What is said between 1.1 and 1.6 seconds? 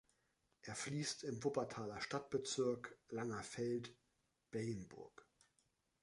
im